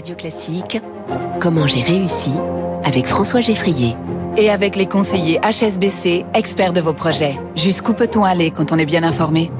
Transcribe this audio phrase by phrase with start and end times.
[0.00, 0.80] Radio Classique,
[1.40, 2.30] Comment j'ai réussi
[2.84, 3.96] avec François Geffrier.
[4.38, 7.38] Et avec les conseillers HSBC, experts de vos projets.
[7.54, 9.50] Jusqu'où peut-on aller quand on est bien informé?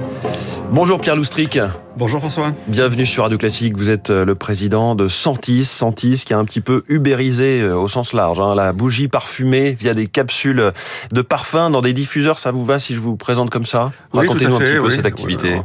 [0.72, 1.58] Bonjour Pierre Loustric.
[1.96, 2.52] Bonjour François.
[2.68, 3.76] Bienvenue sur Radio Classique.
[3.76, 5.64] Vous êtes euh, le président de Santis.
[5.64, 8.40] Santis qui a un petit peu ubérisé euh, au sens large.
[8.40, 10.70] Hein, la bougie parfumée via des capsules
[11.12, 12.38] de parfum dans des diffuseurs.
[12.38, 13.90] Ça vous va si je vous présente comme ça?
[14.12, 15.60] Racontez-nous un petit peu cette activité.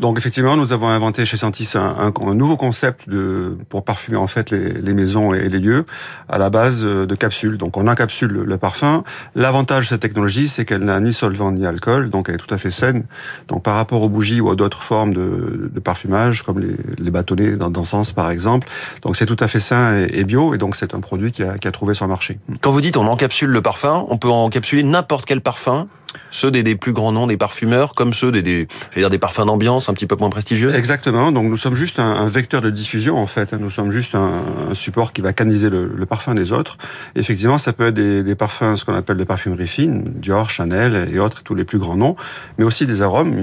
[0.00, 4.26] Donc effectivement, nous avons inventé chez Santis un, un, nouveau concept de, pour parfumer en
[4.26, 5.84] fait les, les, maisons et les lieux
[6.28, 7.56] à la base de capsules.
[7.56, 9.04] Donc on encapsule le parfum.
[9.34, 12.52] L'avantage de cette technologie, c'est qu'elle n'a ni solvant ni alcool, donc elle est tout
[12.52, 13.04] à fait saine.
[13.48, 17.10] Donc par rapport aux bougies ou à d'autres formes de de parfumage, comme les, les
[17.10, 18.68] bâtonnets d'encens par exemple.
[19.02, 21.58] Donc c'est tout à fait sain et, bio, et donc c'est un produit qui a,
[21.58, 22.38] qui a trouvé son marché.
[22.60, 25.88] Quand vous dites on encapsule le parfum, on peut encapsuler n'importe quel parfum
[26.30, 29.46] ceux des, des, plus grands noms des parfumeurs, comme ceux des, des, dire des parfums
[29.46, 31.32] d'ambiance un petit peu moins prestigieux Exactement.
[31.32, 33.52] Donc nous sommes juste un, vecteur de diffusion en fait.
[33.54, 34.30] Nous sommes juste un,
[34.74, 36.78] support qui va canaliser le, parfum des autres.
[37.16, 41.08] Effectivement, ça peut être des, des parfums, ce qu'on appelle de parfumerie fine, Dior, Chanel
[41.12, 42.16] et autres, tous les plus grands noms,
[42.58, 43.34] mais aussi des arômes.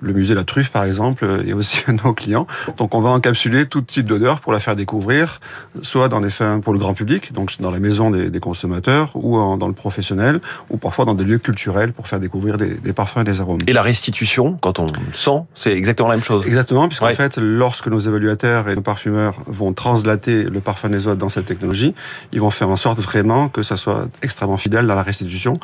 [0.00, 2.46] Le musée La Truffe, par exemple, est aussi un de nos clients.
[2.76, 5.40] Donc on va encapsuler tout type d'odeur pour la faire découvrir,
[5.82, 9.10] soit dans les fins pour le grand public, donc dans la maison des, des consommateurs,
[9.14, 11.63] ou dans le professionnel, ou parfois dans des lieux culturels
[11.94, 13.60] pour faire découvrir des, des, parfums et des arômes.
[13.66, 16.46] Et la restitution, quand on sent, c'est exactement la même chose.
[16.46, 17.14] Exactement, puisqu'en ouais.
[17.14, 21.46] fait, lorsque nos évaluateurs et nos parfumeurs vont translater le parfum des autres dans cette
[21.46, 21.94] technologie,
[22.32, 25.54] ils vont faire en sorte vraiment que ça soit extrêmement fidèle dans la restitution.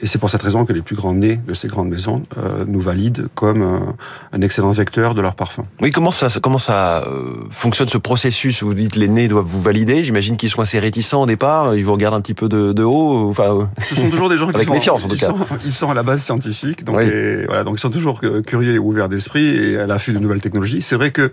[0.00, 2.64] Et c'est pour cette raison que les plus grands nez de ces grandes maisons euh,
[2.66, 3.94] nous valident comme un,
[4.32, 5.64] un, excellent vecteur de leur parfum.
[5.80, 8.62] Oui, comment ça, comment ça euh, fonctionne ce processus?
[8.62, 10.04] Vous dites les nez doivent vous valider.
[10.04, 11.74] J'imagine qu'ils sont assez réticents au départ.
[11.74, 13.28] Ils vous regardent un petit peu de, de haut.
[13.28, 15.26] Enfin, ce sont toujours des gens qui avec sont, méfiance en tout cas.
[15.26, 17.06] Sont, ils sont à la base scientifiques, donc, oui.
[17.06, 20.40] et, voilà, donc ils sont toujours curieux et ouverts d'esprit et à l'affût de nouvelles
[20.40, 20.82] technologies.
[20.82, 21.30] C'est vrai que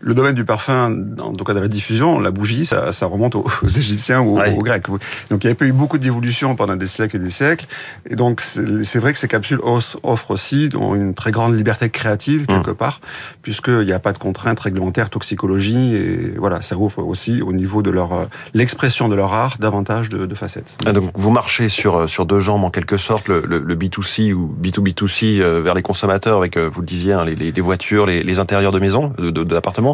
[0.00, 3.34] le domaine du parfum, en tout cas de la diffusion, la bougie, ça, ça remonte
[3.34, 4.54] aux, aux, Égyptiens ou oui.
[4.56, 4.86] aux Grecs.
[5.30, 7.66] Donc il y a pas eu beaucoup d'évolution pendant des siècles et des siècles.
[8.08, 12.70] Et donc c'est vrai que ces capsules offrent aussi une très grande liberté créative quelque
[12.70, 12.76] mmh.
[12.76, 13.00] part,
[13.42, 17.82] puisqu'il n'y a pas de contraintes réglementaires, toxicologie, et voilà, ça ouvre aussi au niveau
[17.82, 20.76] de leur l'expression de leur art davantage de, de facettes.
[20.84, 24.32] Ah, donc vous marchez sur sur deux jambes en quelque sorte, le, le, le B2C
[24.32, 28.06] ou B2B2C euh, vers les consommateurs avec, euh, vous le disiez, hein, les, les, voitures,
[28.06, 29.85] les, les, intérieurs de maison, d'appartements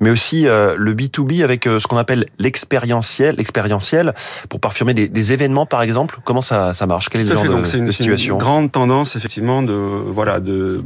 [0.00, 4.14] mais aussi euh, le B2B avec euh, ce qu'on appelle l'expérientiel, l'expérientiel
[4.48, 6.18] pour parfumer des, des, événements par exemple.
[6.24, 7.08] Comment ça, ça marche?
[7.08, 8.34] Quel est le genre fait, de, donc une, de situation?
[8.34, 10.80] une grande tendance effectivement de voilà de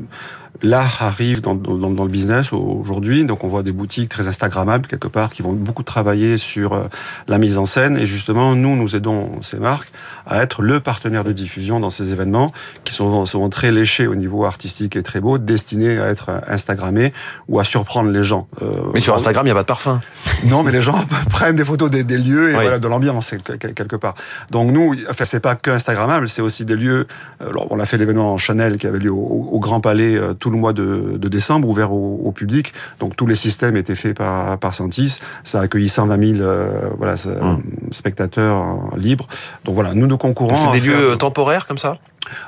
[0.62, 3.25] l'art arrive dans, dans, dans, le business aujourd'hui.
[3.25, 6.84] Donc on voit des boutiques très instagrammables quelque part qui vont beaucoup travailler sur euh,
[7.28, 7.97] la mise en scène.
[7.97, 9.91] Et justement, nous, nous aidons ces marques
[10.26, 12.53] à être le partenaire de diffusion dans ces événements
[12.84, 17.12] qui sont souvent très léchés au niveau artistique et très beaux, destinés à être instagrammés
[17.49, 18.49] ou à surprendre les gens.
[18.62, 20.00] Euh, mais sur Instagram, il n'y a pas de parfum.
[20.44, 22.62] Non, mais les gens prennent des photos des, des lieux et oui.
[22.62, 24.15] voilà, de l'ambiance quelque part.
[24.50, 27.06] Donc nous, enfin c'est pas que instagrammable, c'est aussi des lieux.
[27.41, 30.34] Alors, on a fait l'événement en Chanel qui avait lieu au, au Grand Palais euh,
[30.50, 32.72] tout le mois de, de décembre, ouvert au, au, public.
[32.99, 35.21] Donc tous les systèmes étaient faits par, par Santis.
[35.44, 37.62] Ça a accueilli 120 000 euh, voilà, hum.
[37.93, 39.28] spectateurs euh, libres.
[39.65, 40.56] Donc voilà, nous nous concourons.
[40.56, 41.19] C'est des lieux faire...
[41.19, 41.99] temporaires comme ça?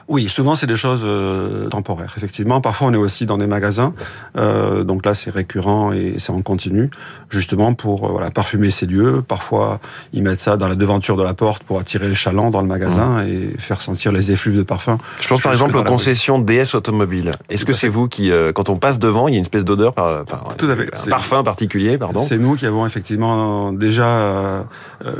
[0.08, 2.14] Oui, souvent c'est des choses euh, temporaires.
[2.16, 3.94] Effectivement, parfois on est aussi dans des magasins.
[4.36, 6.90] Euh, donc là, c'est récurrent et c'est en continu,
[7.30, 9.22] justement pour euh, voilà parfumer ces lieux.
[9.26, 9.80] Parfois,
[10.12, 12.68] ils mettent ça dans la devanture de la porte pour attirer le chaland dans le
[12.68, 13.28] magasin mmh.
[13.28, 14.98] et faire sentir les effluves de parfum.
[15.20, 17.32] Je pense par exemple aux concessions DS automobile.
[17.48, 19.64] Est-ce que c'est vous qui, euh, quand on passe devant, il y a une espèce
[19.64, 20.88] d'odeur par, par Tout à fait.
[21.06, 24.62] un parfum particulier, pardon C'est nous qui avons effectivement déjà euh,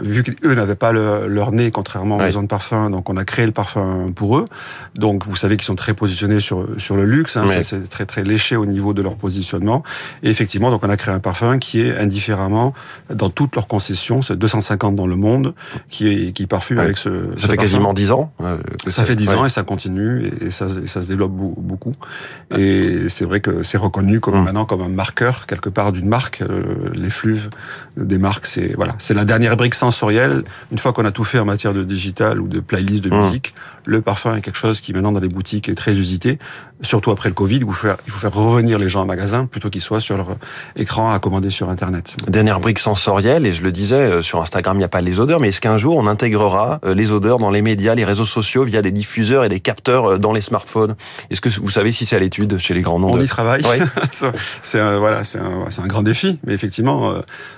[0.03, 3.25] vu qu'eux n'avaient pas le, leur nez, contrairement aux maisons de parfum, donc on a
[3.25, 4.45] créé le parfum pour eux.
[4.95, 7.37] Donc, vous savez qu'ils sont très positionnés sur sur le luxe.
[7.37, 7.63] Hein, oui.
[7.63, 9.83] C'est très très léché au niveau de leur positionnement.
[10.23, 12.75] Et effectivement, donc on a créé un parfum qui est indifféremment
[13.13, 14.23] dans toutes leurs concessions.
[14.23, 15.55] C'est 250 dans le monde
[15.89, 17.09] qui est qui parfume avec ce.
[17.09, 17.63] Ça ce fait parfum.
[17.63, 18.33] quasiment 10 ans.
[18.41, 19.35] Euh, ça fait 10 ouais.
[19.35, 21.93] ans et ça continue et, ça, et, ça, se développe beaucoup.
[22.57, 24.45] Et c'est vrai que c'est reconnu comme mmh.
[24.45, 26.43] maintenant comme un marqueur quelque part d'une marque.
[26.43, 27.51] Euh, L'effluve
[27.97, 30.45] des marques, c'est voilà, c'est la dernière brique sensorielle.
[30.71, 33.23] Une fois qu'on a tout fait en matière de digital ou de playlist de mmh.
[33.23, 33.55] musique,
[33.87, 36.39] le parfum est quelque chose qui maintenant dans les boutiques est très usité,
[36.83, 39.07] surtout après le Covid, où il faut faire, il faut faire revenir les gens en
[39.07, 40.37] magasin plutôt qu'ils soient sur leur
[40.77, 42.15] écran à commander sur Internet.
[42.29, 45.21] Dernière brique sensorielle, et je le disais, euh, sur Instagram, il n'y a pas les
[45.21, 48.25] odeurs, mais est-ce qu'un jour on intégrera euh, les odeurs dans les médias, les réseaux
[48.25, 50.95] sociaux, via des diffuseurs et des capteurs euh, dans les smartphones?
[51.31, 53.25] Est-ce que vous savez si c'est à l'étude chez les grands noms On de...
[53.25, 53.63] y travaille.
[53.71, 53.85] Oui.
[54.63, 57.15] c'est un, voilà, c'est un, un, grand défi, mais effectivement,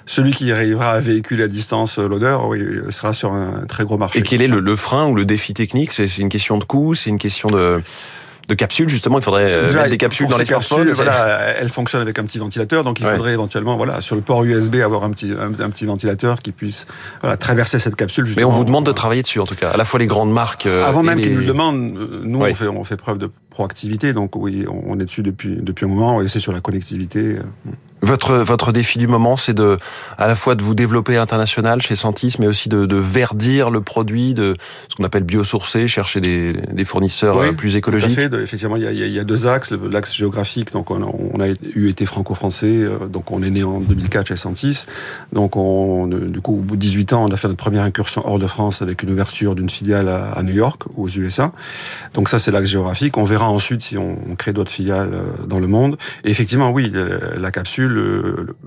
[0.07, 2.61] celui qui arrivera à véhiculer à distance l'odeur, oui,
[2.91, 4.19] sera sur un très gros marché.
[4.19, 5.93] Et quel est le, le frein ou le défi technique?
[5.93, 7.81] C'est une question de c'est une question de
[8.49, 9.19] de capsules justement.
[9.19, 10.91] Il faudrait euh, mettre des capsules dans les smartphones.
[10.93, 14.45] Voilà, elles fonctionnent avec un petit ventilateur, donc il faudrait éventuellement, voilà, sur le port
[14.45, 16.87] USB, avoir un petit un, petit ventilateur qui puisse
[17.21, 18.27] voilà, traverser cette capsule.
[18.37, 19.71] Mais on vous demande de travailler dessus en tout cas.
[19.71, 20.67] À la fois les grandes marques.
[20.67, 21.79] Euh, Avant même qu'ils nous le demandent,
[22.25, 25.87] nous on fait on fait preuve de proactivité, donc oui, on est dessus depuis depuis
[25.87, 26.21] un moment.
[26.21, 27.39] Et c'est sur la connectivité.
[28.03, 29.79] Votre votre défi du moment, c'est de
[30.19, 33.71] à la fois de vous développer à l'international chez Santis, mais aussi de, de verdir
[33.71, 34.57] le produit, de
[34.89, 38.31] ce qu'on appelle biosourcé, chercher des, des fournisseurs euh, plus écologiques.
[38.31, 39.73] Tout Effectivement, il y, a, il y a deux axes.
[39.73, 43.63] L'axe géographique, donc on a, on a eu été franco-français, euh, donc on est né
[43.63, 44.85] en 2004 chez Santis.
[45.33, 48.23] Donc on, du coup, au bout de 18 ans, on a fait notre première incursion
[48.27, 51.53] hors de France avec une ouverture d'une filiale à, New York, aux USA.
[52.13, 53.17] Donc ça, c'est l'axe géographique.
[53.17, 55.97] On verra ensuite si on, crée d'autres filiales euh, dans le monde.
[56.25, 56.93] Et effectivement, oui,
[57.37, 57.94] la capsule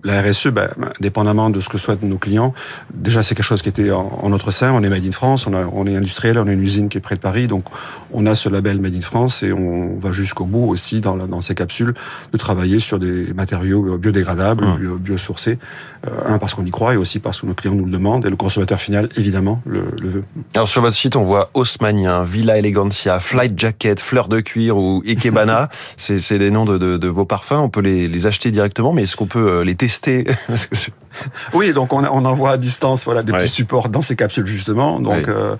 [0.03, 0.69] la RSE, ben,
[0.99, 2.53] dépendamment de ce que souhaitent nos clients,
[2.93, 4.71] déjà c'est quelque chose qui était en, notre sein.
[4.73, 7.15] On est made in France, on, est industriel, on a une usine qui est près
[7.15, 7.65] de Paris, donc
[8.11, 11.41] on a ce label made in France et on va jusqu'au bout aussi dans, dans
[11.41, 11.93] ces capsules
[12.31, 14.97] de travailler sur des matériaux biodégradables, mmh.
[14.99, 15.59] biosourcés.
[16.07, 18.25] Euh, un parce qu'on y croit et aussi parce que nos clients nous le demandent
[18.25, 20.23] et le consommateur final évidemment le, veut.
[20.53, 25.01] Alors sur votre site on voit Haussmannien, Villa Elegancia, Flight Jacket, Fleur de cuir ou
[25.07, 25.69] Ikebana.
[25.97, 27.53] c'est des noms de, de, vos parfums.
[27.53, 30.25] On peut les, les acheter directement, mais est-ce qu'on peut euh, les tester
[31.53, 34.99] Oui, donc on, on, envoie à distance voilà des petits supports dans ces capsules justement.
[34.99, 35.55] Donc euh,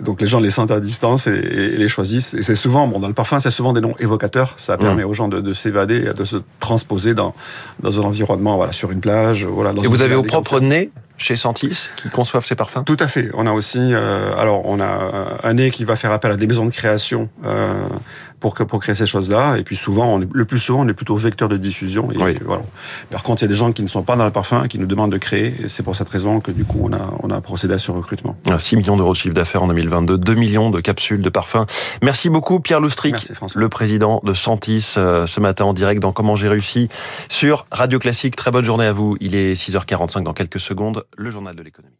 [0.00, 2.34] donc les gens les sentent à distance et, les choisissent.
[2.34, 4.54] Et c'est souvent bon dans le parfum, c'est souvent des noms évocateurs.
[4.56, 4.80] Ça mm.
[4.80, 7.34] permet aux gens de, de s'évader, de se transposer dans
[7.80, 9.44] dans un environnement voilà sur une plage.
[9.44, 9.72] Voilà.
[9.82, 12.84] et vous avez au propre nez chez Santis qui conçoivent ces parfums?
[12.86, 13.30] Tout à fait.
[13.34, 16.46] On a aussi, euh, alors on a un nez qui va faire appel à des
[16.46, 17.74] maisons de création euh,
[18.40, 19.58] pour que pour créer ces choses-là.
[19.58, 22.10] Et puis souvent, on est, le plus souvent, on est plutôt vecteur de diffusion.
[22.12, 22.62] Et voilà.
[23.10, 24.68] Par contre, il y a des gens qui ne sont pas dans le parfum et
[24.68, 25.54] qui nous demandent de créer.
[25.62, 27.90] Et c'est pour cette raison que du coup, on a on a procédé à ce
[27.90, 28.36] recrutement.
[28.56, 31.66] 6 millions d'euros de chiffre d'affaires en 2022, 2 millions de capsules de parfums.
[32.02, 33.16] Merci beaucoup, Pierre Loustric,
[33.54, 36.88] le président de Santis, euh, ce matin en direct dans Comment j'ai réussi
[37.28, 38.36] sur Radio Classique.
[38.36, 39.16] Très bonne journée à vous.
[39.20, 41.98] Il est 6h45 dans quelques secondes, le journal de l'économie.